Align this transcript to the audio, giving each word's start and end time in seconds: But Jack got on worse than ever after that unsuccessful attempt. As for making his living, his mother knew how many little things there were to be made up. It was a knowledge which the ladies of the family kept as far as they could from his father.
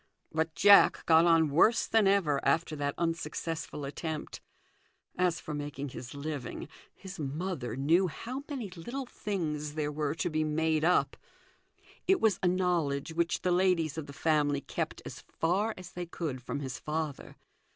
But 0.31 0.55
Jack 0.55 1.05
got 1.05 1.25
on 1.25 1.51
worse 1.51 1.85
than 1.85 2.07
ever 2.07 2.43
after 2.43 2.75
that 2.75 2.95
unsuccessful 2.97 3.85
attempt. 3.85 4.41
As 5.15 5.39
for 5.39 5.53
making 5.53 5.89
his 5.89 6.15
living, 6.15 6.67
his 6.95 7.19
mother 7.19 7.75
knew 7.75 8.07
how 8.07 8.43
many 8.49 8.71
little 8.71 9.05
things 9.05 9.75
there 9.75 9.91
were 9.91 10.15
to 10.15 10.31
be 10.31 10.43
made 10.43 10.83
up. 10.83 11.17
It 12.07 12.19
was 12.19 12.39
a 12.41 12.47
knowledge 12.47 13.13
which 13.13 13.43
the 13.43 13.51
ladies 13.51 13.95
of 13.95 14.07
the 14.07 14.11
family 14.11 14.61
kept 14.61 15.03
as 15.05 15.19
far 15.21 15.75
as 15.77 15.91
they 15.91 16.07
could 16.07 16.41
from 16.41 16.61
his 16.61 16.79
father. 16.79 17.35